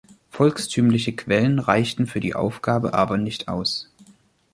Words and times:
Volkstümliche 0.31 1.15
Quellen 1.15 1.59
reichten 1.59 2.07
für 2.07 2.19
die 2.19 2.33
Aufgabe 2.33 2.95
aber 2.95 3.19
nicht 3.19 3.47
aus. 3.47 3.87